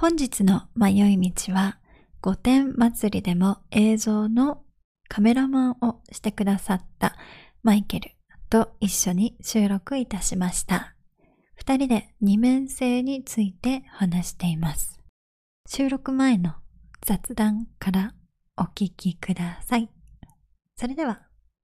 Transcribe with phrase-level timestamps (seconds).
[0.00, 1.80] 本日の迷い道は、
[2.22, 4.62] 御殿祭りでも映像の
[5.08, 7.16] カメラマンをしてくださった
[7.64, 8.12] マイケル
[8.48, 10.94] と一緒に収録いたしました。
[11.56, 15.00] 二人で二面性について話しています。
[15.66, 16.54] 収録前の
[17.00, 18.14] 雑談から
[18.56, 19.90] お聞きください。
[20.76, 21.22] それでは、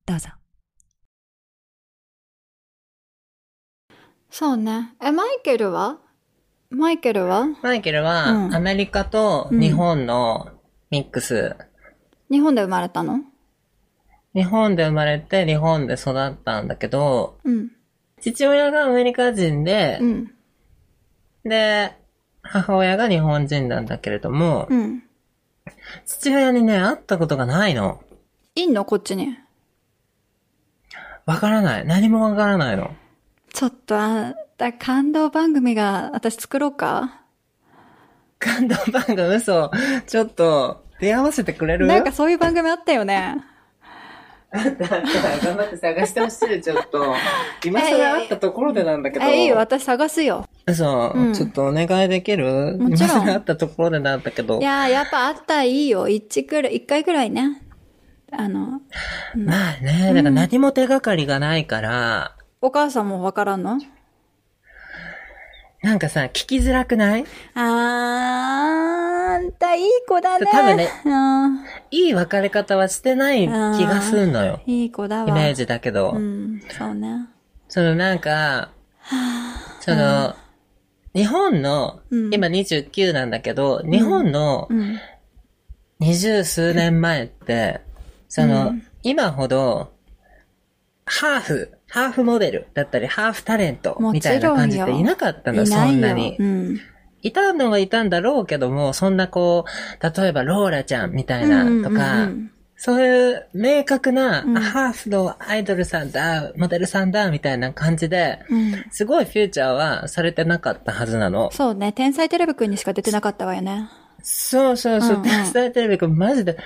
[0.08, 0.30] どうぞ。
[4.32, 4.96] そうね。
[5.04, 6.00] え、マイケルは？
[6.74, 7.46] マイケルは？
[7.62, 10.50] マイケルは、うんアメリカと日本の
[10.90, 11.56] ミックス。
[12.32, 13.20] 日本で生まれたの？
[14.34, 17.70] 日本で生まれて日本で育ったんだけど、うん。
[18.20, 20.32] 父親がアメリカ人でう、ん。
[21.46, 21.96] で、
[22.42, 25.04] 母親が日本人なんだけれども、うん。
[26.08, 28.02] 父親にね、会ったことがないの。
[28.56, 28.84] いんの？
[28.86, 29.38] こっちに。
[31.28, 31.86] わからない。
[31.86, 32.96] 何もわからないの。
[33.54, 37.22] ちょっと、あだ感動番組が私作ろうか？
[38.40, 39.22] 感動番組？
[39.36, 39.72] 嘘。
[40.08, 41.86] ちょっと、出会わせてくれる？
[41.88, 43.44] なんかそういう番組あったよね。
[44.52, 45.46] あったあった。
[45.46, 47.14] 頑張って探してほしい、ちょっと。
[47.66, 49.26] 今更会ったところでなんだけど。
[49.26, 50.48] え、いいよ、私探すよ。
[50.66, 54.60] 嘘、うんちょっとお願いできるもちろん今更会ったところでなんだけど。
[54.60, 56.08] いやー、やっぱあったらいいよ。
[56.08, 57.62] 一くらい、一回くらいね。
[58.32, 58.82] あの、
[59.36, 63.80] まあね、だから何も手がかりがないから、お母さんもわからんの
[65.84, 67.26] なんかさ、聞きづらくない？
[67.56, 67.62] あー、
[69.36, 70.48] あんたいい子だね。
[70.50, 70.88] 多分ね。
[71.92, 74.62] いい別れ方はしてない気がすんのよ。
[74.66, 75.30] いい子だわ。
[75.30, 76.12] イメージだけど。
[76.12, 77.28] うん、そうね。
[77.68, 78.70] そのなんか、
[79.82, 80.36] その、
[81.14, 84.70] 日本の、うん今29なんだけど、日本の。
[86.00, 87.82] 二十数年前って、
[88.30, 88.74] その、
[89.04, 89.92] 今ほど、
[91.06, 95.86] ハーフ、ハーフモデルだったり、ハーフタレントみたいな感じでいなかったの、そ。
[95.86, 96.44] んなにう。
[96.44, 96.80] ん。
[97.22, 108.86] いたのはいたんだろうけども、そんなこう、例えばローラちゃんみたいなとか、うんうんうんそういう明確な、うんハーフのアイドルさんだ、モデルさんだ、みたいな感じで、うん。
[108.92, 111.50] すごいフューチャーはされてなかったはずなの。
[111.54, 111.94] そうね。
[111.94, 113.88] 天才テレビくんにしか出てなかったわよね。
[114.22, 116.58] そうそうそう、うんうん天才テレビくんマジで、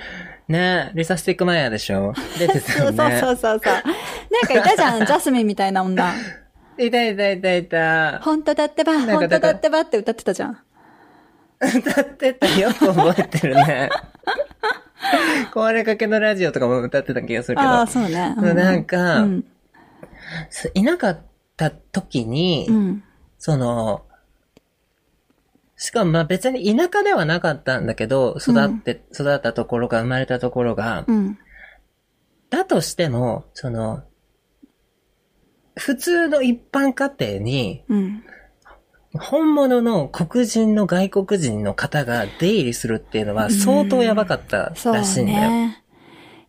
[0.48, 2.14] ねリサ・ステッグマイヤーでしょ？
[2.38, 2.96] 出てたよね。
[3.20, 3.74] そうそうそうそう。
[4.30, 5.04] なんかいたじゃん。
[5.06, 6.12] ジャスミンみたいな女。
[6.78, 8.20] いたいたいたいた。
[8.20, 10.58] 本当だってば、本当だってばって歌ってたじゃん。
[11.60, 13.90] 歌ってたよく覚えてるね。
[15.52, 17.68] 壊れかけのラジオとかも歌ってた気がするけど。
[17.68, 18.34] ああ、そうね。
[18.38, 19.44] そうなんかうん。
[20.50, 21.20] すいなかっ
[21.56, 23.02] た時に、うん。
[23.38, 24.02] その、
[25.76, 31.38] しかもまあ別に田舎ではなかったんだけど、育って、育ったところが生まれたところが、うん。
[32.50, 34.02] だとしても、その、
[35.78, 38.24] 普通の一般家庭に、うん。
[39.14, 45.50] 本物の黒人の外国人の方が出入りするっていうのは相当やばかったらしいんだよ。
[45.50, 45.82] ね。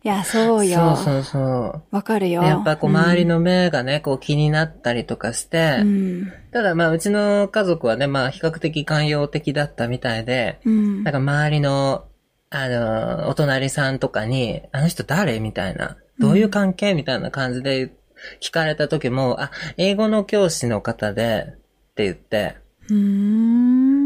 [0.02, 0.96] いや、そうよ。
[0.96, 1.82] そうそうそう。
[1.90, 2.42] わかるよ。
[2.42, 6.32] やっぱこう周りの目がね、こう気になったりとかして、うん。
[6.52, 11.02] ただまあうちの家族はね、まあ比較的寛容的だったみたいで、うん。
[11.02, 12.04] なんか周りの、
[12.50, 15.40] あの、お隣さんとかに、あの人誰？
[15.40, 16.94] みたいな、どういう関係？
[16.94, 17.92] みたいな感じで
[18.40, 22.56] 聞かれた時も、あ、英語の教師の方で、って言って、
[22.88, 22.96] うー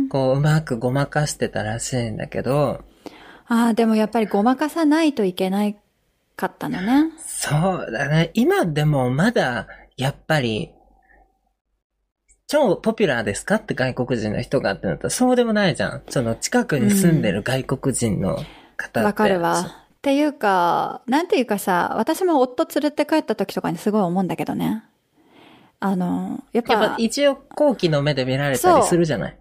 [0.07, 0.09] ん。
[0.09, 2.85] こううまくごまかしてたらしいんだけど、
[3.47, 5.77] ああ、でもやっぱりごまかさないといけない
[6.37, 7.11] かったのね。
[7.19, 8.31] そうだね。
[8.35, 9.67] 今でもまだ、
[9.97, 10.73] やっぱり、
[12.47, 13.57] 超ポピュラーですか？
[13.57, 16.03] って外国人の人がってなったらそうでもないじゃん。
[16.09, 18.47] その近くに住んでる外国人の方っ
[18.93, 19.01] て。
[19.01, 19.84] わかるわ。
[20.05, 24.85] っていうか、なんていうかさ、私も夫連れて帰った時とかにすごい思うんだけどね。
[25.81, 29.39] あの、やっぱ、やっぱ一応後期の目で見られたりするじゃない。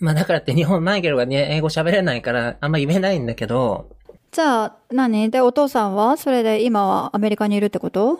[0.00, 3.88] まあだからって日本、マイケルがね、英語喋れないからあんま言えないんだけど、
[4.32, 5.30] じゃあ、何？
[5.30, 6.18] で、お父さんは？
[6.18, 8.16] それで今はアメリカにいるってこと？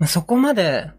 [0.00, 0.90] まあそこまで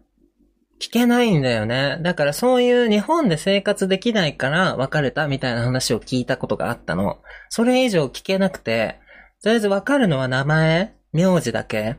[0.80, 1.98] 聞けないんだよね。
[2.00, 7.18] だからそういう日本で生活できないから別れたみたいな話を聞いたことがあったの。
[7.50, 8.98] それ以上聞けなくて、
[9.42, 11.96] とりあえず分かるのは名前、名字だけ？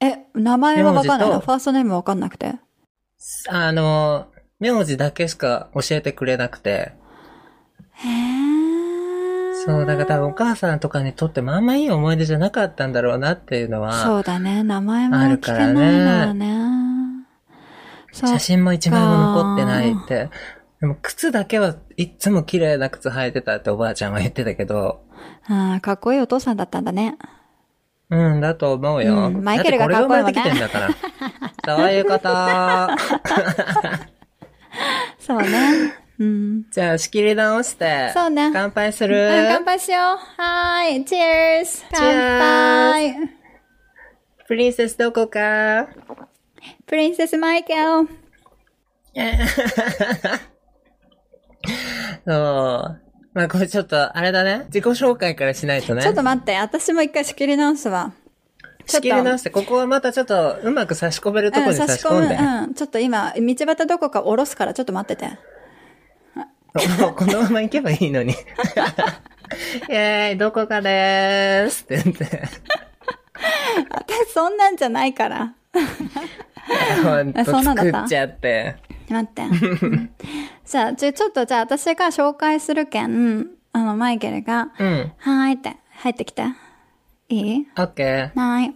[0.00, 2.54] え、名前はわかんないファーストネームわかんなくて。
[3.50, 4.28] あの、
[4.60, 6.94] 名字だけしか教えてくれなくて。
[7.92, 9.64] へー。
[9.66, 14.62] そう、だから多分お母さんとかにとってもあんまいい思い出じゃなかったんだろうなっていうのは、そうだね。
[14.62, 17.26] 名前もある聞けからねないならね。
[18.10, 20.30] そう写真も一枚も残ってないって。
[20.80, 25.04] でも靴だけはいっつも綺麗な靴履いてたっておばあちゃんは言ってたけど、
[25.46, 27.18] ああ、かっこいいお父さんだったんだね。
[28.08, 29.26] うん、だと思うよ。
[29.26, 30.94] うんマイケルがだってこれが生まれてかっこいいもんねきてんだか
[31.66, 31.76] ら。
[31.76, 32.28] そういうこと。
[35.20, 35.94] そうね。
[36.18, 36.70] うん。
[36.70, 38.10] じゃあ仕切り直して。
[38.14, 40.02] そうね乾杯すうんる乾杯しよう。
[40.42, 41.04] はーい。
[41.04, 42.00] チェーズ乾
[42.40, 43.14] 杯
[44.48, 45.86] プリンセスどこか？
[46.86, 48.08] プリンセスマイケル。
[52.26, 53.00] そう。
[53.32, 54.64] まあこれちょっと、あれだね。
[54.66, 56.02] 自己紹介からしないとね。
[56.02, 56.56] ちょっと待って。
[56.56, 58.12] 私も一回仕切り直すわ。
[58.86, 62.22] 仕切り直して、ここはまたちょっとうまく差し込めるとこに差差し込む。
[62.22, 62.34] し込んで。
[62.34, 62.74] うん。
[62.74, 65.38] ちょっと今、道端どこか下ろすから、ちょっと待ってて。
[67.00, 68.32] も うこのまま行けばいいのに。
[69.88, 72.42] イェーイ、どこかでーすって言って。
[73.90, 75.54] 私、そんなんじゃないから。
[77.02, 78.76] ほんと作っちゃって。
[79.12, 79.42] 待って。
[79.42, 80.10] うん
[80.64, 85.12] じゃあ、ちょ、ちょっと、じゃあ私が紹介するけん、あの、マイケルが、うん。
[85.18, 86.44] はーいって、入ってきて。
[87.28, 87.66] いい？
[87.76, 88.38] オッケー。
[88.38, 88.74] はーい。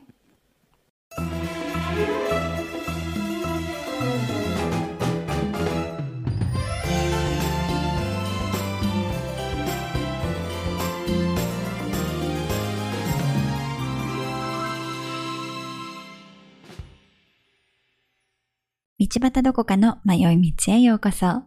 [19.06, 21.42] 道端どこかの迷い道へようこそ。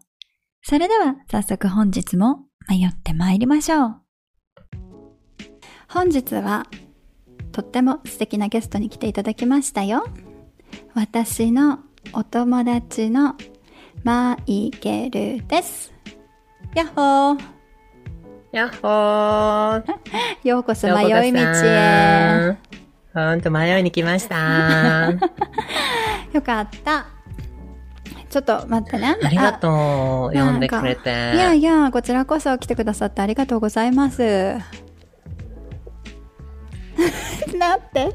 [0.62, 3.96] それでは早速本日も迷って参りましょう。
[5.90, 6.68] 本日は、
[7.52, 10.06] とっても素敵なゲストに来ていただきましたよ。
[10.94, 11.80] 私の
[12.14, 13.34] お友達の
[14.04, 15.92] マイケルです。
[16.76, 17.42] やっほー。
[18.52, 19.84] やっほー。
[20.48, 22.56] ようこそ迷い道へ。
[23.16, 25.10] ほんと迷いに来ました。
[26.34, 27.17] よかった。
[28.30, 29.18] ちょっと待ってね。
[29.24, 30.38] ありがとう。
[30.38, 31.34] あ呼んでくれて。
[31.36, 34.22] いやいや、こちらこそ来てくださってありがとうございます。
[37.58, 38.12] なって。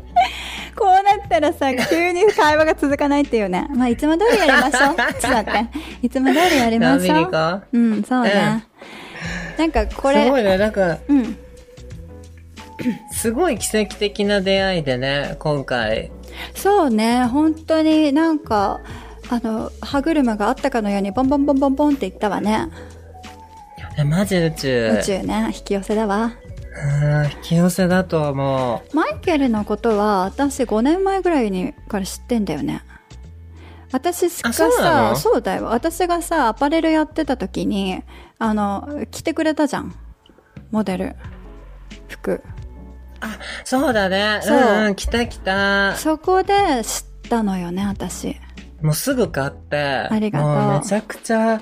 [0.77, 3.69] こうなったらさ、急に会話が続かないっていうね。
[3.75, 4.97] まあ、いつも通りやりましょう。
[5.21, 5.67] ちょっと待って。
[6.03, 7.63] いつも通りやりましょう。
[7.73, 8.65] うん、そうね。
[9.59, 10.59] なんかこすごいれ、ね。
[10.59, 11.37] なんか、うん。
[13.13, 16.11] すごい奇跡的な出会いでね、今回。
[16.55, 18.81] そうね、本当になんか、
[19.33, 22.69] あの、歯車があったかのように、ボンボンボンボンボンって言ったわね。
[23.97, 24.99] えマジ宇宙。
[25.01, 26.35] 宇宙ね、引き寄せだわ。
[26.85, 32.83] うん引き寄せだと思マイケルのことは私5年前ぐらいにから知ってんだよね。
[33.91, 35.17] 私がさ、の？
[35.17, 35.65] そうだよ。
[35.65, 38.03] 私がさ、アパレルやってた時に、
[38.39, 39.95] あの、着てくれたじゃん。
[40.71, 41.17] モデル。
[42.09, 42.33] 服。
[42.35, 42.43] う。
[43.65, 44.41] そうだね。
[44.43, 45.97] そううんうん、来た来た。
[45.97, 48.37] そこで知ったのよね、私。
[48.83, 49.77] もうすぐ買って。
[49.77, 51.61] ありがとうもうめちゃくちゃ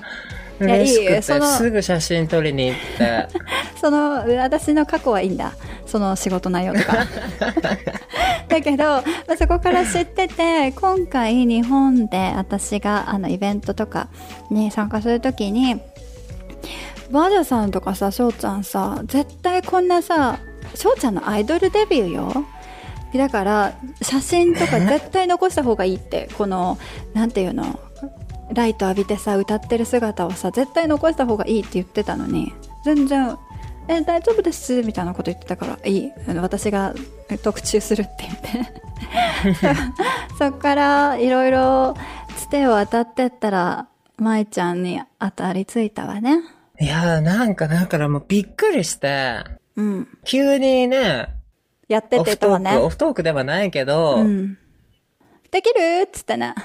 [0.59, 3.27] 嬉しくて、いやいすぐ写真撮りに行って。
[3.79, 5.53] その、私の過去はいいんだ。
[5.85, 6.97] その仕事内容とか。
[8.47, 9.03] だけど、ま
[9.33, 14.07] あそこから知ってて、今回日本で私があのイベントとか
[14.49, 15.81] に参加するときに、
[17.11, 20.39] バージャさんとかさ、翔ちゃんさ、絶対こんなさ、
[20.75, 22.45] 翔ちゃんのアイドルデビューよ。
[23.17, 26.77] だから、写真とか絶対残した方がいいって、この、
[27.13, 27.79] なんていうの、
[28.53, 32.53] ライト浴びてさ、歌ってる姿をさ、絶対残した方がいいって言ってたのに、
[32.85, 33.37] 全然、
[33.87, 36.11] え、大丈夫です、みたいなこと言ってたから、いい。
[36.39, 36.93] 私が
[37.29, 39.61] え特注するって言って。
[40.37, 41.95] そっから、いろいろ、
[42.37, 43.87] つてを当たってったら、
[44.17, 46.39] 舞ちゃんに当たりついたわね。
[46.79, 49.43] いやーなんかだからもうびっくりして、
[49.75, 50.07] うん。
[50.25, 51.29] 急にね、
[51.93, 52.85] やってて言ったもんねフトーク、。
[52.85, 54.57] オフトークではないけど、うん。
[55.51, 56.55] できるっつってね。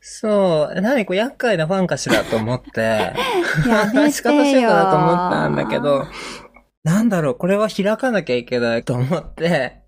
[0.00, 2.80] そう、何こう厄介なファンかしらと思って、
[3.68, 4.10] やめ。
[4.10, 6.06] 方しようかなと思ったんだけど、
[6.84, 9.82] なんだろう、これは開かなきゃいけないと思って、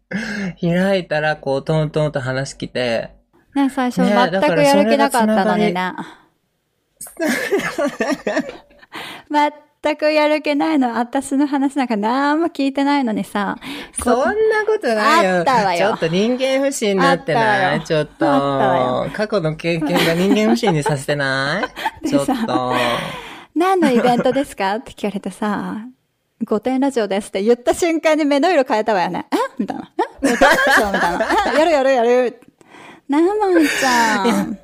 [0.61, 3.11] 開いたらこうトントンと話来て、
[3.55, 5.93] ね、最初ね全くやる気なかったのにね。
[9.31, 9.53] 全
[9.97, 10.99] くやる気ないの。
[10.99, 13.57] 私の話なんか何も聞いてないのにさ。
[13.99, 15.39] こそんなことないよ。
[15.39, 17.85] あったわよちょっと人間不信になってない？
[17.85, 19.11] ちょっとあったわよ。
[19.13, 21.63] 過去の経験が人間不信にさせてな
[22.05, 22.07] い？
[22.09, 22.75] ちょっと。
[23.55, 24.77] 何のイベントですか？
[24.77, 25.79] って聞かれてさ、
[26.45, 29.27] 御殿ラジオですって言った瞬間に目の色変えたわよね。
[29.33, 29.37] え？
[29.59, 29.91] みたいな。
[29.99, 30.03] え？
[30.23, 31.27] 御殿ラジオみたいな。
[31.55, 31.59] え？
[31.59, 32.41] やるやるやる。
[33.09, 34.59] なあ、もんちゃん。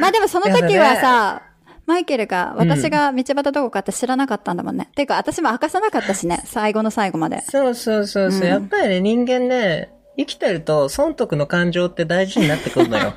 [0.00, 1.42] まあでもその時はさ、
[1.86, 4.90] マイケルが、私が道端どこかって知らなかったんだもんね。
[4.94, 7.42] ていうか、私も明かさなかったしね、最後の最後まで。
[7.42, 13.14] そうそうそうそう、やっぱりね、人間ね、生きてると損得の感情って大事になってくるのよ。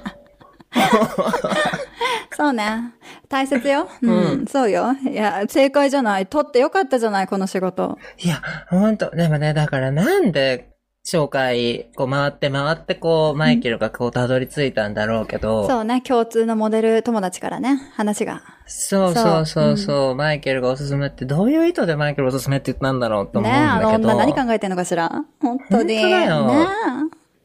[2.36, 2.94] そうね。
[3.30, 3.90] 大切よ。
[4.02, 4.96] うん、そうよ。
[5.10, 6.28] いや、正解じゃない。
[6.28, 7.98] 取ってよかったじゃない、この仕事。
[8.20, 10.70] いや、ほんと、でもね、だからなんで、
[11.08, 18.42] 紹介、こう回って回ってこう、マイケルがこうたどり着いたんだろうけど、そうね、共通のモデル友達からね、話が。
[18.66, 23.90] そうそうそうそう、マイケルがおすすめって、どういう意図でマイケルおすすめって言ったんだろうと思うんねだけど。
[23.90, 25.10] あの女何考えてんのかしら？
[25.42, 25.98] 本当に。
[25.98, 26.68] 本当だよね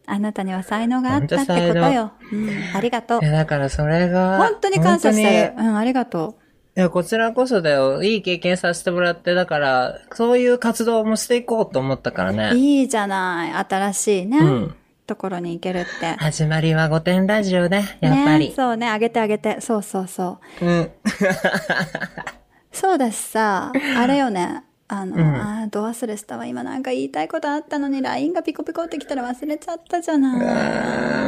[0.07, 2.12] あなたには才能があったってことよ。
[2.33, 3.25] うん、ありがとうい。
[3.25, 5.52] や、だからそれが、本当に感謝してる。
[5.57, 6.41] 本うん、ありがと当に
[6.75, 8.02] いや、こちらこそだよ。
[8.02, 12.35] いい経験させてもらって、だから、そういう活動もしていこうと思ったからう。
[12.35, 12.52] ね。
[12.55, 13.52] いいじゃない。
[13.52, 14.38] 新しいね。
[14.38, 14.75] うん。
[15.07, 16.14] ところに行けるって。
[16.19, 18.49] 始まりは5点ラジオね、やっぱり。
[18.49, 19.61] ね、そうね、あげてあげて。
[19.61, 20.67] そうそうそう。
[20.67, 20.91] うん。
[22.73, 24.64] そうだしさ、あれよね。
[24.94, 26.44] あの、うんあーど忘れしたわ。
[26.44, 30.40] 今なんか言いたいことあったのに、LINE がピコピコってきたら忘れちゃったじゃない。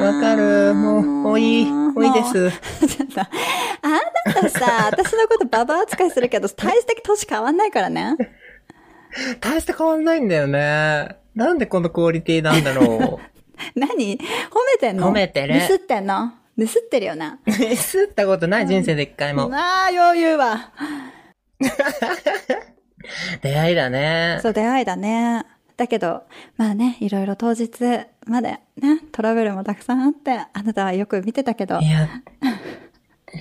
[0.03, 0.75] わかる。
[0.75, 1.65] もう、もういい。
[1.65, 2.51] もういいです。
[2.87, 8.17] ちょっとあなたさ、 私のことババア扱いするけど、大して年変わんないからね。
[9.41, 11.17] 大して変わんないんだよね。
[11.35, 13.19] なんでこのクオリティなんだろ
[13.75, 14.19] 何？
[14.19, 14.19] 褒
[14.73, 15.09] めてんの？
[15.09, 16.33] 褒めてるディスってんの？
[16.59, 17.39] ディスってるよな。
[17.47, 17.51] う。
[17.51, 19.51] ミスったことない人生で一回も。
[19.55, 20.71] ああ、余裕は。
[23.43, 24.39] 出会いだね。
[24.43, 25.45] そう、出会いだね。
[25.77, 26.23] だけど、
[26.57, 27.71] まあね、いろいろ当日
[28.27, 32.09] までね、トラブルもたくさんあって、あなたはよく見てたけどい、や、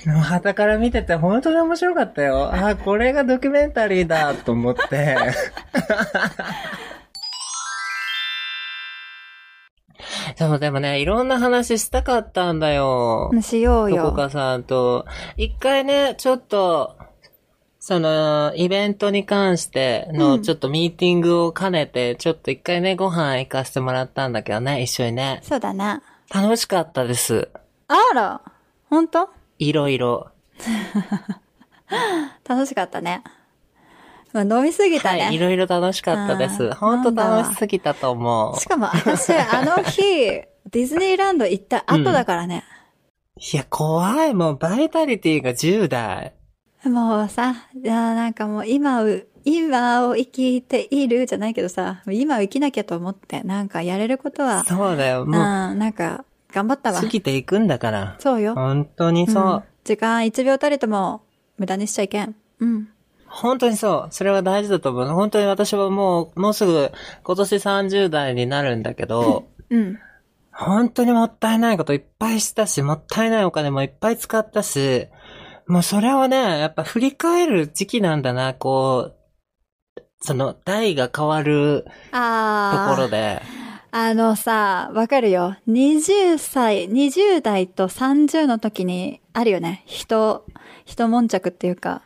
[0.07, 2.49] もう旗から見てて本当に面白かったよ。
[2.51, 5.17] あー、これがドキュメンタリーだと思って。
[10.35, 13.31] そう、でもね、いろんな話したかったんだよ。
[13.41, 14.05] しようよ。
[14.05, 15.05] とこかさんと。
[15.37, 16.97] 一回ね、ちょっと、
[17.85, 25.41] その、イベントに関しての、ちょっとミーティングを兼ねて、ちょっと一回ね、ご飯行かせてもらったんだけどね、一緒にね。
[25.43, 25.99] そうだね。
[26.33, 27.49] 楽しかったです。
[27.89, 28.41] あら、
[28.89, 29.27] 本当？
[29.59, 30.29] いろいろ。
[32.47, 33.21] 楽しかったね。
[34.31, 35.23] まあ、飲みすぎたね。
[35.23, 36.63] はい、いろいろ楽しかったです。
[36.63, 38.59] うんほんと楽しすぎたと思う。
[38.61, 39.99] しかも私、あの日、
[40.71, 42.63] ディズニーランド行った後だからね。
[43.35, 44.33] いや、怖い。
[44.33, 46.33] もう、バイタリティが10代。
[46.85, 49.07] もうさ、いやなんかもう今を、
[49.45, 55.23] 今を生きているじゃないけどさ、今を生きなきゃと思って、なんかやれることは、そうだよ。
[55.23, 57.07] うん、もう、なんか、頑張ったわ過。
[57.07, 58.15] ぎていくんだから。
[58.19, 58.53] そうよ。
[58.53, 59.43] 本当にそう。
[59.43, 61.23] うん時間1秒たりとも
[61.57, 62.35] 無駄にしちゃいけん。
[62.59, 62.89] うん。
[63.27, 64.13] 本当にそう。
[64.13, 65.07] それは大事だと思う。
[65.09, 66.91] 本当に私はもう、もうすぐ
[67.23, 69.99] 今年30代になるんだけど、うん。
[70.51, 75.07] 本当にもったいないこといっぱいしたし、もったいないお金もいっぱい使ったし、
[75.67, 81.91] もうそれをね、やっぱ振り返る時期なんだな、こう、その、代が変わると。
[82.95, 83.41] ころで。
[83.91, 85.55] あのさ、わかるよ。
[85.67, 89.83] 20歳、20代と30の時にあるよね。
[89.85, 90.45] 人、
[90.85, 92.01] 人悶着っていうか、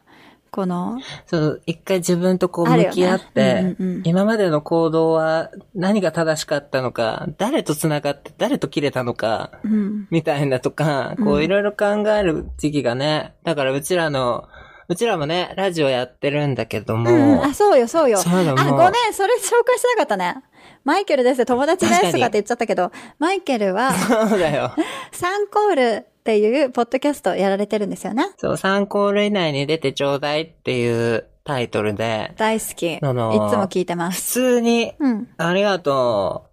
[0.52, 4.02] この、そう、一回自分とこう向き合って、うんうんうん。
[4.06, 10.08] 今までの行動は何が正しかったのか、誰と繋がって誰と切れたのか、うん。
[10.10, 14.48] みたいなとか、こううんいろいろ考える時期がね、だからうちらの、
[14.90, 18.18] うちらもね、ラジオやってるんだけども、うん、あ、そうよ、そうよ。
[18.18, 20.44] そうだあ、もうごめん、それ紹介してなかったね。
[20.88, 24.72] マイケルです、友達ですとかって言っちゃったけど、マイケルは、そうだよ。
[25.12, 28.26] サンコールっていうポッドキャストやられてるんですよね。
[28.38, 32.94] そう、3コール以内に出てちょうだいっていうタイトルで、大好き。
[32.94, 34.32] いつそのも聞いてま普す。
[34.32, 35.28] 通に、うん。
[35.38, 36.46] ありがと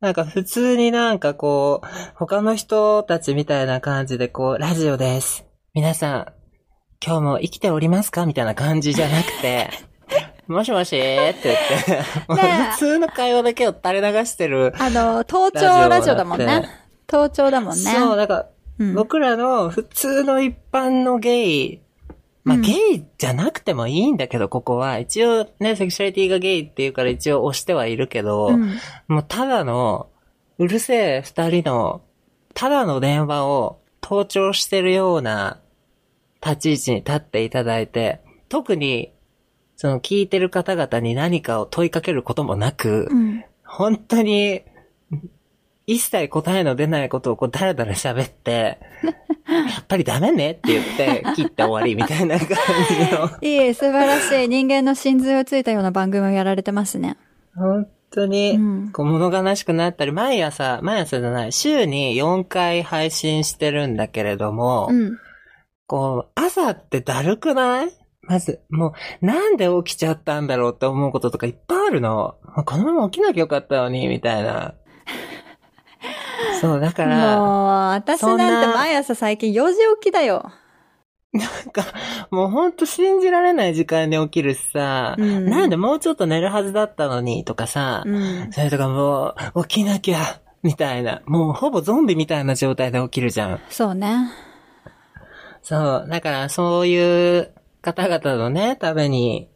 [0.00, 0.04] う。
[0.04, 5.44] なんか普通になんかこう、他の人たちみたいな感じでこう、ラジオです。
[5.74, 6.26] 皆さん、
[7.04, 8.24] 今日も生きておりますか？
[8.24, 9.68] みたいな感じじゃなくて、
[10.48, 12.02] もしもしって言って、
[12.72, 14.72] 普通の会話だけを垂れ流してる。
[14.78, 16.64] あの、盗聴ラジオだもんね。
[17.06, 17.76] 盗聴だもんね。
[17.76, 18.46] そう、なんか、
[18.78, 21.80] うん僕らの普通の一般のゲイ、
[22.44, 24.98] まあ、うんゲイじゃなくてもいいんだけど、ここは。
[24.98, 28.76] 一応ね、セクシュアリティがゲイっていうから一応押してはいるけど、うん
[29.08, 30.08] もうただの、
[30.58, 32.02] うるせえ二人の、
[32.54, 35.58] ただの電話を盗聴してるような
[36.44, 39.12] 立ち位置に立っていただいて、特に、
[39.76, 43.44] その聞いてる方々に何かを問いかけることもなく、うん。
[43.64, 44.62] 本当に、
[45.86, 53.30] 一切答えの出ないことをこうダラダラ喋って、やっぱりダメねって言って切って終わりみたいな感じの。
[53.40, 54.48] いい、素晴らしい。
[54.48, 57.16] 人間の真髄をついたような番組をやられてますね。
[57.54, 65.18] 本当にうん、こう物悲しくなったり、毎朝、毎朝じゃない、週に4回配信してるんだけれども、うん。
[65.86, 67.90] こう、朝ってだるくない？
[68.26, 72.36] まず、もう、なんで起きちゃったんだろうって思うこととかいっぱいあるの。
[72.64, 74.74] このまま起きなきゃよかったのに、みたいな。
[76.60, 80.50] そう、だから、もう、私なんて毎朝最近4時起きだよ。
[81.32, 81.84] なんか、
[82.30, 88.52] もうほんと信じられない時間に起きるしさ、うんなんでもうちょっと寝るはずだったのにとかさ、うん。
[88.52, 90.18] それとかもう、起きなきゃ、
[90.62, 91.22] みたいな。
[91.26, 93.60] もうほぼゾンビみたいな状態で起きるじゃん。
[93.68, 94.30] そうね。
[95.62, 96.06] そう。
[96.08, 97.52] だからそういう
[97.92, 99.48] 方々のね、ために、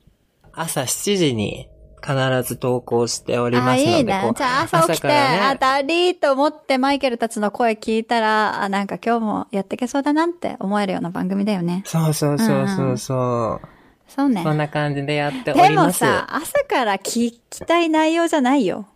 [0.53, 1.69] 朝7時に
[2.01, 3.99] 必ず投稿しておりあ、ますので。
[3.99, 4.35] いいねこう。
[4.35, 11.83] じゃあ朝起きて、ね当たりと思ってマイケルたちの声聞いたら、あ、なんか今日もやってけそうだなって思えるような番組だよね。
[11.87, 13.69] そうそうそうそうそう。
[14.07, 14.45] そうね。
[14.45, 16.05] そんな感じでやっておでります。
[16.05, 18.87] もさ、朝から聞きたい内容じゃないよ。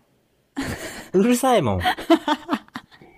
[1.11, 1.81] うるさいもん。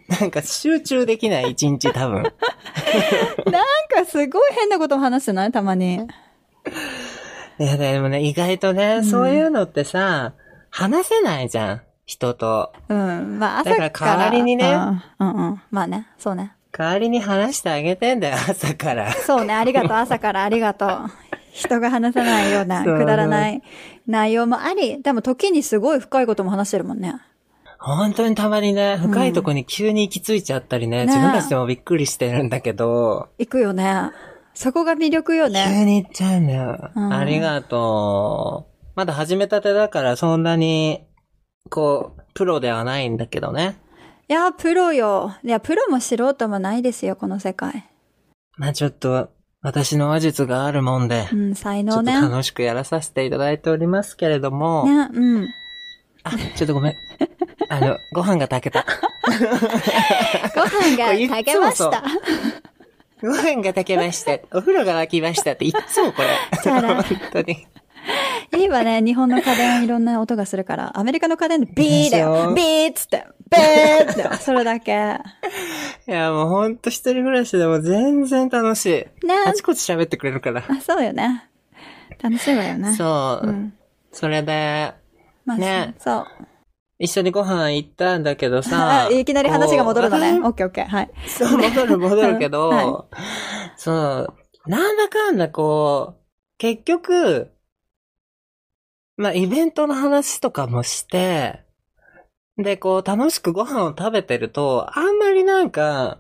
[0.08, 2.24] なんか集中できない一日多分。
[2.24, 6.08] なんかすごい変なことも話してないたまに。
[7.60, 10.34] いやでもね、意外とね、そういうのってさ、
[10.70, 11.82] 話せないじゃん。
[12.06, 12.72] 人と。
[12.88, 13.40] うん。
[13.40, 13.84] まあ朝から。
[13.84, 15.62] だから代わりにねうん、うんうん。
[15.72, 16.54] まあね、そうね。
[16.72, 19.12] 代わりに話してあげてんだよ、 朝から。
[19.12, 19.92] そうね、ありがとう。
[19.94, 20.90] 朝からありがとう。
[21.52, 23.64] 人が話さないような、くだらない
[24.06, 27.16] 内容もあり、でも時にすごい深いことも話してるもんね。
[27.80, 34.12] 本当にたまにね、深いとこに急に行き着いちゃったりね、ね自分たちでもびっくりしてるんだけど、行くよね。
[34.54, 35.66] そこが魅力よね。
[35.70, 36.92] 急に行っちゃうんだよ。
[36.96, 38.78] うんありがとう。
[38.96, 41.06] まだ始めたてだからそんなに、
[41.70, 43.80] こう、プロではないんだけどね。
[44.28, 45.36] いや、プロよ。
[45.44, 47.88] いや、プロも素人もないですよ、この世界。
[48.58, 49.30] まあちょっと、
[49.62, 52.28] 私の話術があるもんでう、ん、才ちょっと能ね。
[52.28, 55.48] 楽しくやらさせていただいておりますけれども、ね、うん。
[56.24, 56.96] あ、ちょっとごめん。
[57.70, 58.86] あの、ご飯が炊けた。
[60.56, 62.04] ご飯が炊けました。
[63.22, 64.40] ご飯が炊けました。
[64.56, 66.28] お風呂が沸きましたっていっつもこれ。
[66.64, 67.68] 本当に。
[68.56, 70.98] いいわね、日本の家電いろんな音がするから。
[70.98, 72.52] アメリカの家電でビーだよ。
[72.52, 73.26] ょビーっつって。
[73.50, 74.38] ベーって。
[74.38, 74.94] それだけ。
[74.94, 75.20] ね。
[76.08, 79.06] いや、もうほんと一人暮らしでも全然楽しい。
[79.48, 80.64] あちこち喋ってくれるから。
[80.68, 81.50] あ、そうよね。
[82.22, 82.94] 楽しいわよね。
[82.94, 83.48] そう。
[83.48, 83.74] うん。
[84.12, 84.94] それで、
[85.46, 86.28] まあ、ねそう。
[87.00, 89.10] 一緒にご飯行ったんだけどさあ。
[89.14, 90.40] いきなり話が戻るのね。
[90.42, 90.86] こオッケーオッケー。
[90.88, 91.12] はい。
[91.26, 93.06] うそう、戻る戻るけど、 は
[93.78, 96.26] そう、なんだかんだこう、
[96.58, 97.52] 結局、
[99.16, 101.64] まあ、イベントの話とかもして、
[102.58, 106.20] で、こう、楽しくご飯を食べてると、あんまりなんか、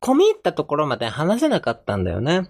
[0.00, 2.48] 込み入ったところまで話せなかったんだよね。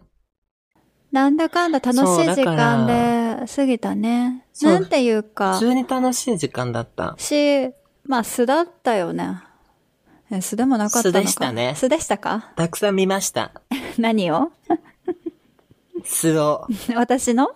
[1.13, 4.45] なんだかんだ楽しい時間で過ぎたね。
[4.63, 7.15] なんていうか普、通に楽しい時間だった。
[7.19, 7.71] し、
[8.05, 9.43] まあ素だったよね。
[10.31, 11.19] え素でもなかったのか。
[11.19, 12.53] 素でしたね素でしたか？
[12.55, 13.53] たくさん見ました。
[13.99, 14.53] 何を？
[16.05, 17.53] 素を、 私の？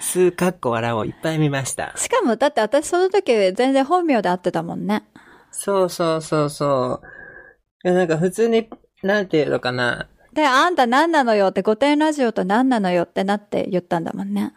[0.00, 1.92] 素かっこ笑をいっぱい見ました。
[1.96, 5.04] しかも、だって私その時全然本名で会ってたもんね。
[5.50, 7.88] そうそうそうそう。
[7.88, 8.68] いや、なんか普通に、
[9.02, 10.08] なんていうのかな。
[10.38, 14.54] で、あんた何なのよって、御殿ラジオと何なのよってなって言ったんだもんね。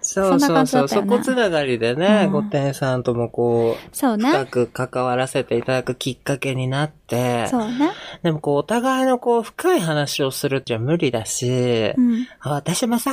[0.00, 0.54] そうそうそう。
[0.54, 4.30] 感じだったよねそこつながりでね、うんごてんさんともこう、そうね。
[4.30, 7.92] 深く関わらせていただくきっかけになって、そうね。
[8.22, 12.26] でもこう、お互いのこう、深い話をするじゃ無理だし、うん。
[12.40, 13.12] あ私もさ、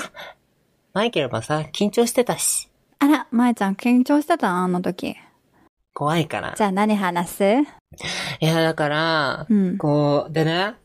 [0.94, 5.18] マイケルもさ、緊張してたし、あら、まえちゃん緊張してたあの時。
[5.94, 6.54] 怖いから。
[6.56, 7.44] じゃあ何話す？
[7.44, 7.66] い
[8.46, 9.78] や、だから、うん。
[9.78, 10.76] こう、でね、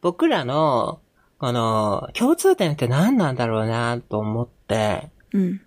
[0.00, 1.00] 僕らの、
[1.38, 5.60] この、共通点って何なんだろうなと思って、うん。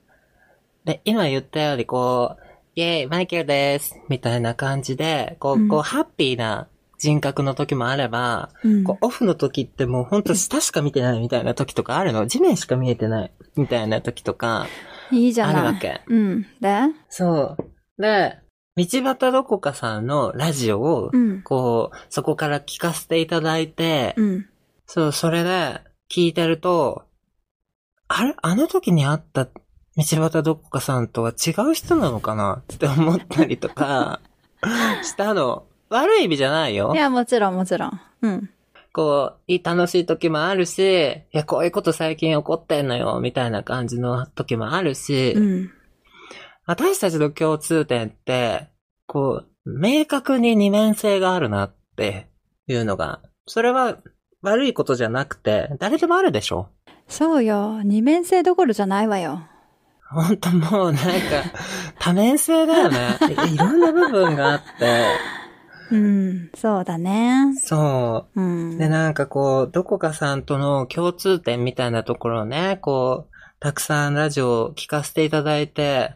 [0.86, 2.44] で、今言ったようにこう、
[2.76, 6.68] イェイ、マイケルです、みたいな感じで、こう、うんこう、ハッピーな
[6.98, 8.84] 人格の時もあれば、うん。
[8.84, 12.28] こう、オフの時ってもうほんと下しか見てないみたいな時とかあるの。
[12.28, 14.68] 地面しか見えてないみたいな時とか、
[15.12, 15.56] いいじゃない。
[15.56, 16.46] あるわけうん。
[16.62, 16.78] で？
[17.10, 18.02] そう。
[18.02, 18.38] で、
[18.78, 21.42] 道端どこかさんのラジオをう、ん。
[21.42, 24.46] こう、そこから聞かせていただいて、うん。
[24.86, 27.04] そう、それで聞いてると、
[28.08, 28.36] あれ？
[28.42, 29.52] あの時に会った道
[29.96, 34.20] 端どこかさんとは違う人なのかなって思ったりとか、
[35.04, 35.66] したの。
[35.90, 36.98] 悪い意味じゃないよい。
[36.98, 38.02] や、もちろん、もちろん。
[38.22, 38.50] うん。
[38.94, 45.72] こう、いい楽しい時もあるし、いや、こういうこと最近起こってんのよ、みたいな感じの時もあるし、うん。
[46.66, 48.68] 私たちの共通点って、
[49.08, 52.28] こう、明確に二面性があるなって
[52.68, 53.98] いうのが、それは
[54.42, 56.70] 悪いことじゃなくて、誰でもあるでしょ？
[57.08, 57.82] そうよ。
[57.84, 59.42] 二面性どころじゃないわよ。
[60.10, 61.10] ほんともうなんか、
[62.00, 63.18] 多面性だよね。
[63.50, 65.04] いいろんな部分があって、
[65.92, 66.50] うん。
[66.56, 67.54] そうだね。
[67.58, 68.44] そうう。
[68.44, 68.78] ん。
[68.78, 76.14] で、なんかこう、どこかさんとの共通点みたいなところをね、こう、たくさんラジオを聞かせていただいて、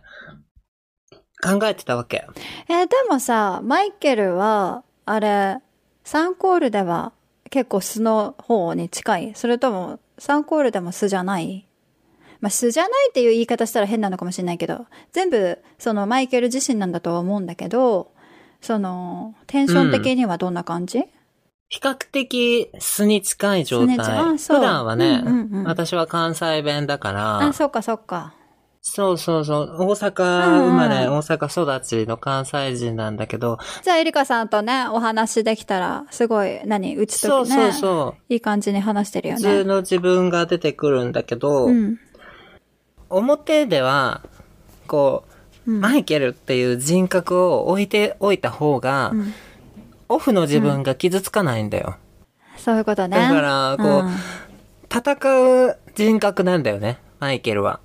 [1.41, 2.25] 考えてたわけ。
[2.69, 5.57] えーでもさ、マイケルは、あれ、
[6.03, 7.11] サンコールでは
[7.49, 9.31] 結構素の方に近い。
[9.35, 11.65] それともサンコールでも素じゃない？
[12.41, 18.11] まあ素じゃないっていう言い方したら変なのかもしれないけど、全部そのマイケル自身なんだとは思うんだけど、
[18.61, 21.03] その、テンション的にはどんな感じ、
[21.69, 23.97] 比較的素に近い状態。
[24.37, 25.63] 普段はね、うんうんうん。
[25.65, 28.33] 私は関西弁だから、あ、そっかそっか。
[28.87, 30.13] そうそうそう、大阪
[30.69, 37.55] 生まれ、うん大阪育ちの関西人なんだけど、じゃあエリカさんとね、お話できたら、すごい、何、打ちときね。
[37.55, 39.63] そうそうそう、いい感じに話してるよ普通ね。
[39.63, 41.99] の自分が出てくるんだけど、うん。
[43.09, 44.21] 表では、
[44.87, 45.23] こ
[45.65, 49.33] う、うんマイケルっていう人格を置いておいた方が、うん
[50.07, 51.95] オフの自分が傷つかないんだよ。
[52.57, 53.17] そういうことね。
[53.17, 54.09] だからこう
[54.95, 57.79] 戦う人格なんだよね、マイケルは。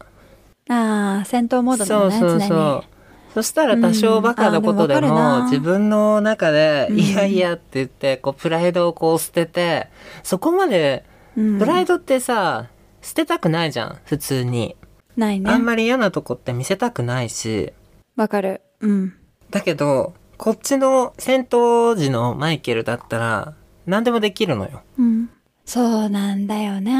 [0.71, 3.35] うん、ああ、戦闘モードだよね、そうそうそう。。
[3.35, 9.89] そしたら多少バカなことでも自分の中で、うんいやいやって言って、こうプライドをこう捨てて、
[10.23, 11.05] そこまで、
[11.37, 12.69] うんプライドってさ、
[13.03, 14.77] 捨てたくないじゃん、普通に。
[15.17, 15.51] ないね。
[15.51, 17.73] あんまり嫌なとこって見せたくないし。
[18.17, 18.63] わかる。
[18.81, 19.15] うん。
[19.51, 23.55] だけど、こっちの戦闘時のマイケルだったら、
[23.87, 24.83] 何でもできるのよ。
[24.99, 25.31] うん。
[25.65, 26.93] そうなんだよわね。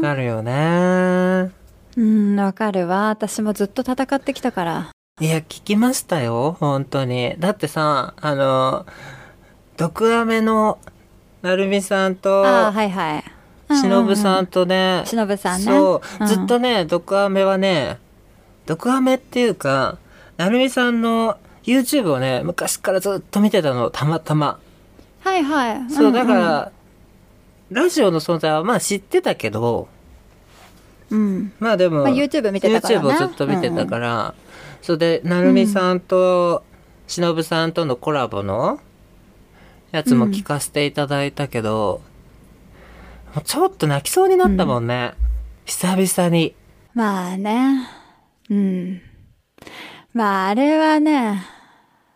[0.00, 1.50] かるよね。
[1.98, 3.08] うん、わかるわ。
[3.08, 4.90] 私もずっと戦ってきたから。
[5.20, 7.34] いや、聞きましたよ、本当に。
[7.40, 8.86] だってさ、あの、
[9.76, 10.78] 毒アメの、
[11.42, 13.24] なるみさんと、ああ、はいはい。
[13.76, 14.60] しのぶさんと。
[14.60, 15.64] とね、しのぶさんね。
[15.64, 17.98] そう、んずっとね、毒アメはね、
[18.66, 19.98] 毒アメっていうか、
[20.36, 24.60] なるみさんの YouTube をね、昔からずっと見てたの、たまたま。
[25.24, 25.90] はいはい。
[25.90, 26.72] そう、んだから、
[27.72, 29.88] ラジオの存在はまあ知ってたけど、
[31.10, 31.52] うん。
[31.58, 34.34] まあでも、まあ YouTube 見てたからね YouTube をずっと見てたから、
[34.82, 36.64] それで、なるみさんと、
[37.06, 38.80] しのぶさんとのコラボの
[39.92, 42.02] やつも聞かせていただいたけど、
[43.34, 45.14] もうちょっと泣きそうになったもんね。
[45.64, 46.54] 久々に。
[46.94, 47.88] まあね。
[48.50, 49.02] うん。
[50.12, 51.42] まああれはね、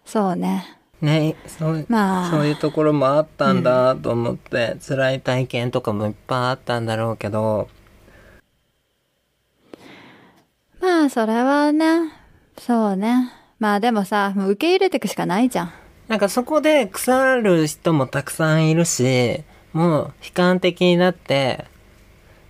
[0.04, 0.78] そうね。
[1.00, 7.68] ね、そうまあそういうところもあったんだと思って、辛い体験とかもいっぱいあったんだろうけど、
[10.82, 12.12] まあそれはね、
[12.58, 13.30] そうね。
[13.60, 15.72] まあでもさ、もう受け入れていくしかないじゃん。
[16.08, 21.66] なんかそこで腐る人もたくさんいるし、もう悲観的になって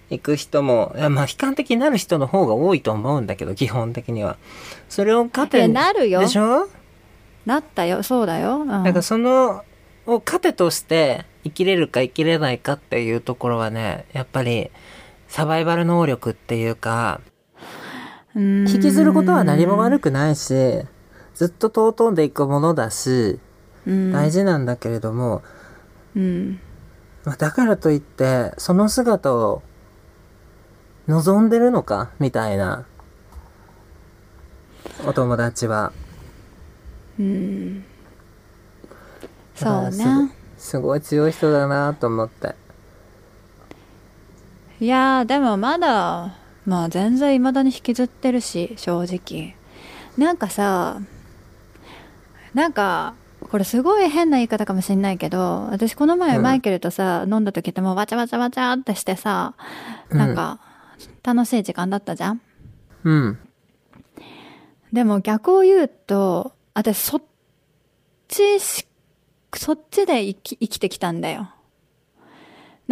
[0.09, 4.39] いく人も、いやまあ悲観的になる人の方が多いと思うんだけど、基本的には。
[4.89, 5.75] それを糧に。
[5.75, 6.69] なるよでしょ？
[7.45, 8.61] なったよ、そうだよ。
[8.61, 9.63] うん、なんかその、
[10.07, 14.71] を糧として生きれるか生きれないかっていうところはね、やっぱり
[15.29, 17.21] サバイバル能力っていうか、
[18.35, 20.55] 引引きずることは何も悪くないし、
[21.35, 23.39] ずっと尊んでいくものだし、
[23.87, 25.43] うん、大事なんだけれども、
[26.17, 26.61] うん。
[27.25, 29.63] まあだからといって、その姿を
[31.09, 32.11] 望んでるのか？
[32.19, 32.87] みたいな。
[35.07, 35.93] お友達は。
[37.19, 37.85] うん。
[39.55, 40.33] そうね。
[40.57, 42.55] すごい強い人だなと思って。
[44.81, 46.35] いやー、でもまだ、
[46.65, 49.57] まあ全然未だに引きずってるし、正直。
[50.17, 51.01] なんかさ、
[52.55, 53.15] なんか、
[53.51, 59.55] これすごい変な言い方かもしんないけど、私この前うんマイケルとさ、飲んだ時ってもうわちゃわちゃわちゃってしてさ、
[60.11, 60.61] なんか、
[61.23, 62.41] 楽しい時間だったじゃん？
[63.05, 63.39] うん。
[64.93, 67.23] でも逆を言うと、私そっ
[68.29, 68.87] ちし、
[69.55, 71.52] そっちで生き生きてきたんだよ。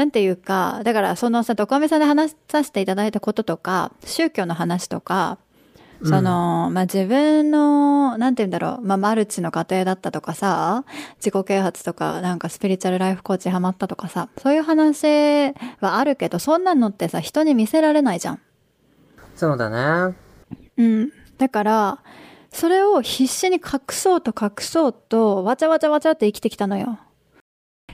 [0.00, 5.36] なんていうか、だからそのさ、ドカメさんで話させていただいたこととか、宗教の話とか、
[6.02, 10.86] その、まあ、自分の、なんて言うんだろう、まあ、マルチの家庭だったとかさ、
[11.16, 15.48] 自己啓発とか、なんかスピリチュアルライフコーチハマったとかさ、そういう話
[15.80, 18.40] はあるけど、そんなのってさ、人に見せられないじゃん。
[19.36, 19.68] そうだ
[20.08, 20.16] ね。
[20.78, 21.12] うん。
[21.36, 21.98] だから、
[22.50, 26.98] それを必死に隠そうと隠そうと、わちゃわちゃわちゃって生きてきたのよ。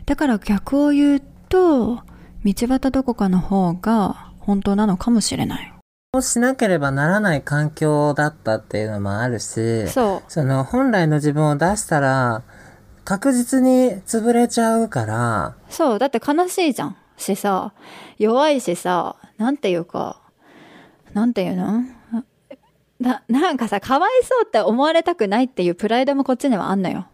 [0.07, 1.97] だから逆を言うと、
[2.45, 5.73] 道端どこかの方が本当なのかもしれない。
[6.15, 10.31] そうしなければならない環境だったっていうのもあるし、そう。
[10.31, 12.43] その本来の自分を出したら、
[13.05, 15.99] 確実に潰れちゃうから、そう。
[15.99, 16.97] だって悲しいじゃん。
[17.17, 17.73] しさ、
[18.19, 20.21] 弱いしさ、なんていうか、
[21.13, 21.83] なんていうの？
[22.99, 27.07] な、なんかさ、かわいそうって思われたくないっていうプライドもこっちにはあんのよ。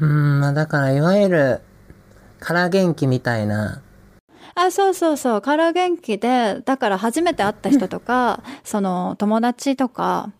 [0.00, 1.60] うん、まあだからいわゆる、
[2.44, 3.82] 空元気みたいな、
[4.54, 5.40] あ、そうそうそう。
[5.40, 10.30] から元気で、だから初めて会った人とか、 その友達とか、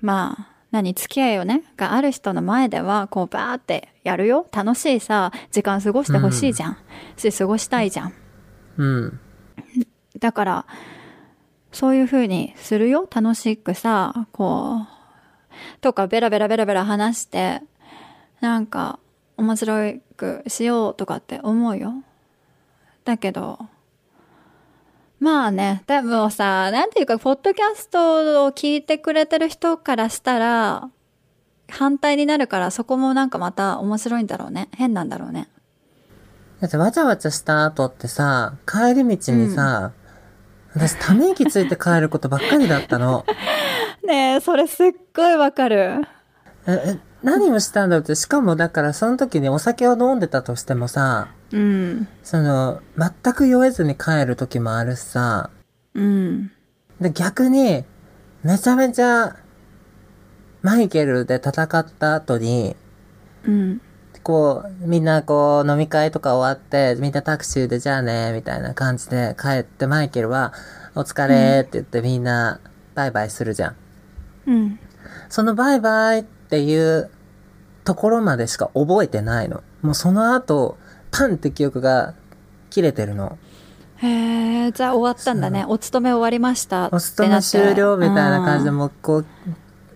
[0.00, 4.46] まあ、何、付き合いをね、がある人の前では、こう、バーってやるよ。
[4.52, 6.76] 楽しいさ、時間過ごしてほしいじゃん。
[7.16, 8.12] し、過ごしたいじゃん。
[8.76, 9.20] うん。
[10.18, 10.66] だから、
[11.72, 13.08] そういう風にするよ。
[13.10, 17.62] 楽しくさ、こう、とかベラベラベラベラ話して、
[18.40, 18.98] なんか
[19.38, 21.94] 面白くしようとかって思うよ。
[23.04, 23.58] だけど、
[25.20, 30.90] まあね、でもさ、なんていうか、ポッドキャストを聞いてくれてる人からしたら、
[31.70, 34.68] 反対になるから、そこもなんかまた面白いんだろうね。
[34.72, 35.48] 変なんだろうね。
[36.60, 39.92] だってわちゃわちゃした後ってさ、帰り道にさ、
[40.74, 43.24] 私ため息ついて帰ることばっかりだったの。
[44.04, 46.02] ねえ、それすっごいわかる。
[46.68, 52.08] え、え、何をしたんだろうって、しかもだからその時にお酒を飲んでたとしてもさ、うん。
[52.22, 55.50] その、全く酔えずに帰る時もあるしさ、
[55.94, 56.50] うん。
[57.00, 57.84] で、逆に、
[58.42, 59.36] めちゃめちゃ、
[60.60, 62.76] マイケルで戦った後に、
[63.44, 63.80] うん。
[64.22, 70.52] こう、みんなこう、飲み会とか終わって、みんなタクシーでじゃあね、みたいな感じで帰って、マイケルは、
[70.94, 72.60] お疲れって言ってみんな、
[72.94, 73.76] バイバイするじゃん。
[74.48, 74.78] うん。
[75.30, 77.10] そのバイバイっていう
[77.84, 79.62] ところまでしか覚えてないの。
[79.82, 80.76] もうその後、
[81.10, 82.14] パンって記憶が
[82.70, 83.38] 切れてるの。
[83.96, 85.64] へえ、じゃあ終わったんだね。
[85.66, 86.88] お勤め終わりました。
[86.92, 89.26] お勤め終了みたいな感じで、うんもうこう、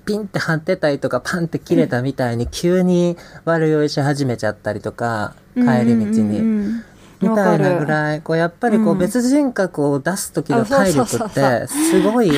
[0.04, 6.38] ピンって張ってたりとか、パンって切れたみたいに、急に悪酔いし始めちゃったりとか、帰り道うんうんに。
[6.38, 6.84] うん
[7.22, 12.32] みたいなぐらい、こう、やっぱりこう、うん別人格を出す時の体力って、すごい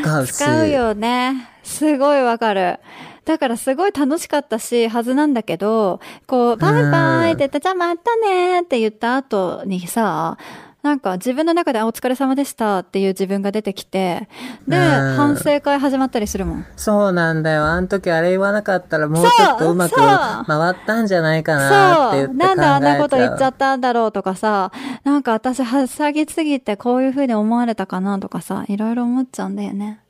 [0.00, 0.32] 使うし。
[0.38, 1.48] 使うよね。
[1.64, 2.78] すごいわかる。
[3.24, 10.36] だからすごい楽しかったし、はずなんだけど、こう、バイバイって言って、じゃあまたねって言った後にさ、
[10.84, 14.28] なんか自分の中であお疲れ様でしたっていう自分が出てきて、
[14.68, 16.66] で、うん反省会始まったりするもん。
[16.76, 17.64] そうなんだよ。
[17.64, 22.34] あの時あれ言わなかったらもうちょっとうまく回ったんじゃないかなって言って。
[22.34, 24.72] なんであんなこと言っちゃったんだろうとかさ、
[25.04, 30.00] なんか私はしゃぎすぎてこういう風に思われたかなとかさ、いろいろ思っちゃうんだよね。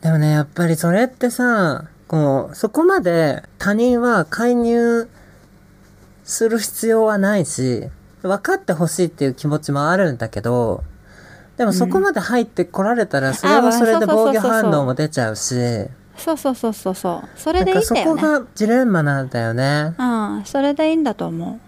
[0.00, 5.08] でもね、やっぱりそれってさ、こう、そこまで他人は介入
[6.24, 7.88] する必要はないし、
[8.20, 10.84] 分かってほしいっていう気持ちもあるんだけど、
[11.56, 15.54] でもそこまで入ってこられたら、それはそれで防御反応も出ちゃうし、
[16.18, 17.28] そうそうそうそうそう。
[17.38, 18.22] それだでいいんだよね。
[18.22, 19.94] がジレンマなんだよね。
[19.98, 20.04] う
[20.40, 21.60] ん、それでいいんだと思う。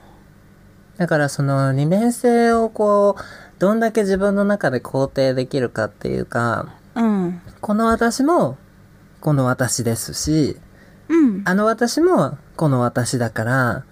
[0.99, 3.23] だからその二面性をこう、
[3.59, 7.41] どんだけ自分の中で肯定できるかっていうか、うん。
[7.63, 8.59] この私も、
[9.25, 10.59] この私ですし、
[11.09, 11.43] うん。
[11.47, 13.85] あの私も、この私だから、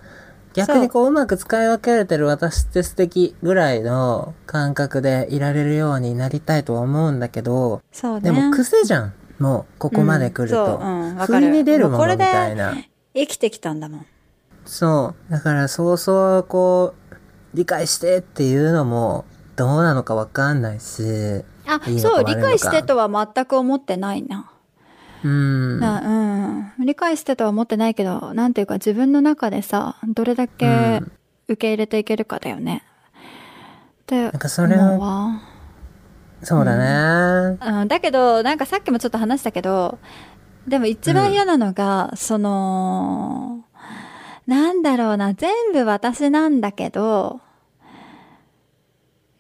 [0.53, 8.21] 逆にこううまく使い分けれてる私って素敵ぐらいの感覚でいられるようになりたいとは思うんだけど、そうね。
[8.21, 9.15] でも癖じゃん。
[9.39, 10.65] もう、ここまで来ると。
[10.65, 12.75] うんそううん不意に出るものみもうこれでたいな。
[13.15, 14.07] 生きてきたんだもん。
[14.67, 15.33] そう。
[15.33, 17.17] だからそうそう、こう、
[17.55, 19.25] 理解してっていうのも、
[19.57, 21.03] どうなのかわかんないし。
[21.67, 24.52] あ、いいそう、理解してとは全く思ってないな。
[25.25, 25.81] うん。
[25.81, 26.87] なうん。
[26.87, 30.71] 理解してとは思ってないけど、なんていうか自分の中でさ、どれだけう
[31.05, 31.13] ん
[31.49, 32.83] 受け入れていけるかだよね。
[34.03, 35.43] ってなんかそれを、思うわ。
[36.43, 37.59] そうだね。
[37.61, 39.99] うん、だけど、なんかさっきもちょっと話したけど、
[40.67, 43.65] でも一番嫌なのが、その、
[44.47, 47.41] なんだろうな、全部私なんだけど、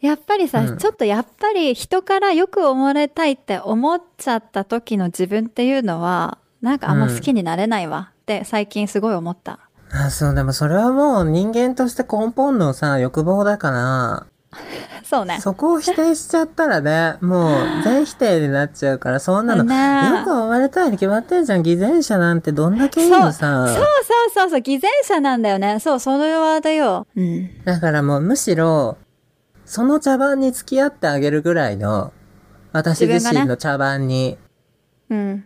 [0.02, 9.60] やっぱりさ、うんちょっとやっぱり人からよく思われたいって思っちゃった時の自分っていうのは、なんかあんま好きになれないわって最近すごい思った。
[9.92, 14.26] あ、そう、でもそれはもう人間として根本のさ、欲望だから、
[15.04, 15.38] そうね。
[15.40, 21.62] そこを否定しちゃったらね、もう 全否定になっちゃうから、そんなの、ねえよく思われたいに決まってんじゃん。
[21.62, 23.66] 偽善者なんてどんだけいいのそうさ。
[23.68, 23.76] そう
[24.34, 25.78] そうそう、偽善者なんだよね。
[25.80, 27.06] そう、それはだよ。
[27.16, 27.64] うん。
[27.64, 28.96] だからもうむしろ、
[29.72, 32.12] その茶番に付き合ってあげるぐらいの、
[32.72, 34.36] 私自身の茶番に。
[35.08, 35.44] うん。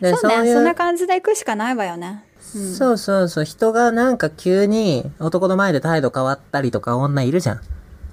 [0.00, 0.48] でそうね。
[0.48, 2.24] いうそんな感じで行くしかないわよね。
[2.40, 3.44] そうそうそう。
[3.44, 7.60] 人がなんか急に男の前で態度変わったりとか女いるじゃん。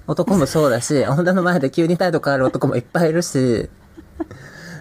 [0.06, 3.68] 男もそうだし、 女の前で急に態度変わる男もいっぱいいるし。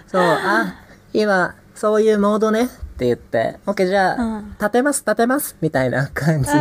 [0.06, 0.76] そう、あ、
[1.14, 6.56] 今、そういうモードねって言って、OK じゃあ、うん立てます立てますみたいな感じで。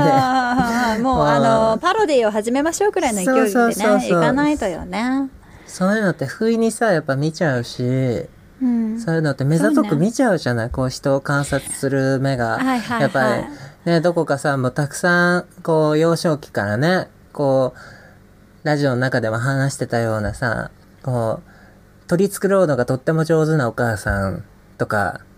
[1.03, 5.31] もう あの、パロディを始めましょうくらいの勢いでね、そうそうそうそう行かないとよね。
[5.67, 8.29] そういうのって不意にさ、やっぱ見ちゃうし、
[8.63, 9.01] うん。
[9.01, 12.59] そういうのって目ざとく見ちゃうじゃない、こう人を観察する目が。
[12.59, 13.37] はいはいはいやっぱ
[13.85, 20.71] り、ね、どこかさ、もうたくさん、こう、幼少期からね、こう、ラジオの中でも話してたようなさ、
[21.03, 24.45] こう、取り繕うのがとっても上手なお母さん
[24.79, 25.32] とか、うん。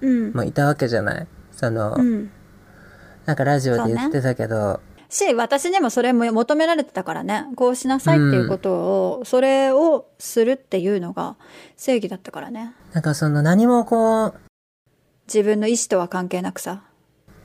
[0.00, 1.26] もいたわけじゃない？
[1.52, 2.30] その、うん。
[3.26, 4.80] なんかラジオで言ってたけど、
[5.10, 7.46] し、私にもそれも求められてたからね。
[7.56, 11.36] こうしなさいっていうことを、それをするっていうのが
[11.76, 12.74] 正義だったからね。
[12.92, 14.34] なんかその何もこう、
[15.26, 16.82] 自分の意思とは関係なくさ。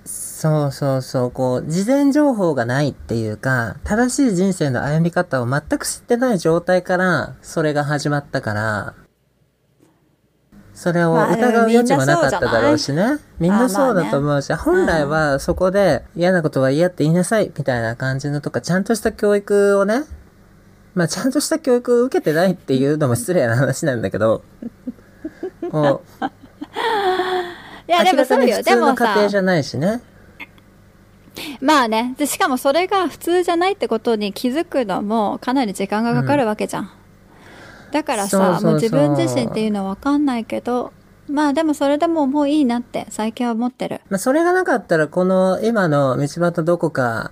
[0.06, 8.94] そうそうそう、こう、事前情報がないっていうか、正しい人生の歩み方を全く知ってない状態から、それが始まったから、
[10.74, 13.20] それをまあ疑う余地もなかっただろうしね。
[13.40, 20.04] みんなそうだと思うし、本来はそこで嫌なことは嫌って言いなさいみたいな感じのとか、ちゃんとした教育をね、
[20.96, 24.44] まあちゃんとした教育を受けてないっていうのも失礼な話なんだけど、
[25.70, 26.26] こう、
[27.88, 28.62] いや、でもそうよ。
[28.64, 30.02] でもさ家庭じ、ゃないしね。
[31.62, 32.16] まあね。
[32.18, 36.92] で、しかもそれが普通じゃないってことに気づくのもかなり時間がかかるわけじゃん。
[37.94, 40.92] だからさ、もう自分自身っていうのはわかんないけど、
[41.30, 44.02] まあでもそれでももういいなって最近は思ってる。
[44.10, 47.32] まあ、それがなかったら、この今の道端どこか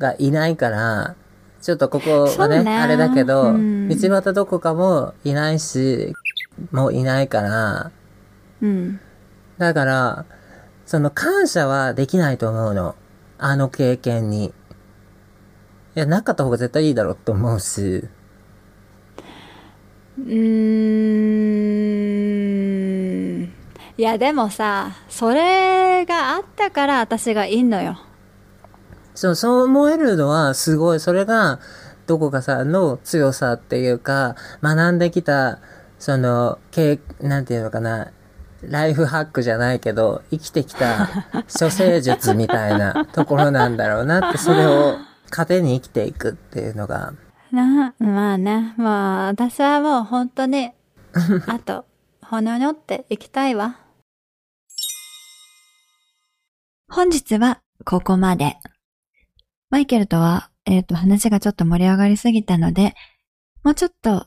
[0.00, 1.14] がいないから、
[1.62, 6.14] ちょっとここはね、ねあれだけど、うん道端どこかもいないし、
[6.72, 7.92] もういないから、
[8.60, 8.98] うん。
[9.56, 10.24] だから、
[10.84, 12.96] その感謝はできないと思うの。
[13.38, 14.46] あの経験に。
[14.46, 14.52] い
[15.94, 18.08] や、なかった方が絶対いいだろうと思うし。
[20.26, 20.36] うー
[23.46, 23.50] ん。
[23.96, 27.98] いやでもさ、それがあったから私がいんのよ。
[29.14, 31.60] そう、そう思えるのはすごい、それが、
[32.06, 35.58] どこかさんの強さっていうか、学んできた、
[35.98, 38.10] その、けなんていうのかな、
[38.62, 41.08] ライフハックじゃないけど、生きてきた
[41.60, 44.96] 処世術みたいなところなんだろうなって、それを
[45.30, 47.12] 糧に生きていくっていうのが、
[47.52, 48.74] な、まあね。
[48.76, 50.72] まあ私はもう本当に、
[51.46, 51.86] あと、
[52.22, 53.80] ほのにょっていきたいわ。
[56.88, 58.56] 本日はここまで。
[59.70, 62.94] マイケルとは、えっ、と、話がちょっと盛り上がりすぎたので、
[63.62, 64.26] もうちょっと、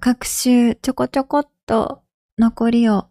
[0.00, 2.02] 各週ちょこちょこっと
[2.38, 3.08] 残りを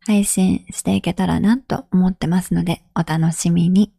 [0.00, 3.92] 配信していけたらなと思ってますので、お楽しみに。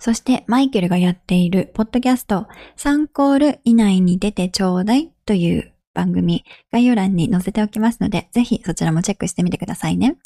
[0.00, 10.16] そして、マイケルがやっているポッドキャスト、3コール以内に出てちょうだいという番組、概要欄に載せておきますので、ぜひそちらもチェックしてみてくださいね。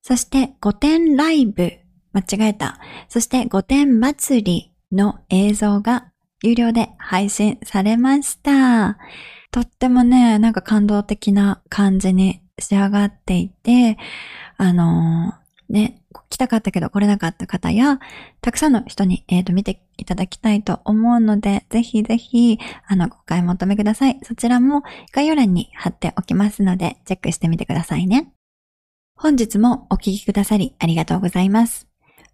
[0.00, 1.70] そして、5点ライブ、
[2.14, 2.80] 間違えた。
[3.10, 6.10] そして、5点祭りの映像が
[6.42, 8.96] 有料で配信されました。
[9.50, 13.98] とってもね、なんか感動的な感じに仕上がっていて、
[14.56, 15.39] あのー
[15.70, 18.00] ね、来たかったけど来れなかった方や、
[18.40, 24.18] たくさんの人に、えーと見ていただきたいと思うので、ぜひぜひ、あの、ご買い求めください。
[24.24, 28.32] そちらも概要欄に貼っておきますので、チェックしてみてくださいね。
[29.14, 31.86] 本日もお聞きくださりありがとうございます。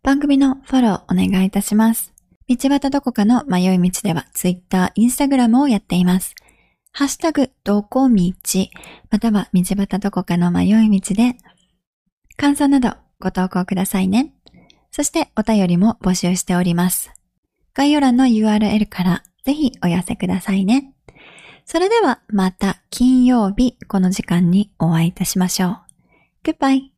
[0.02, 2.14] 番組のフォローお願いいたします。
[2.48, 6.34] 道端どこかの迷い道では Twitter、Instagram をやっています。
[6.92, 8.32] ハッシュタグ、どこ道、
[9.10, 11.36] または道端どこかの迷い道で、
[12.36, 14.32] 感想などご投稿くださいね。
[14.90, 17.10] そしてお便りも募集しております。
[17.74, 20.92] 概要欄の URL からぜひお寄せくださいね。
[21.64, 25.78] それではまた金曜日この時間にお会いいたしましょう。
[26.44, 26.95] Goodbye!